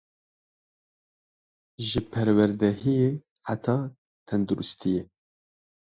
[1.87, 3.09] ji perwerdehiyê
[3.47, 3.77] heta
[4.27, 5.03] tenduristiyê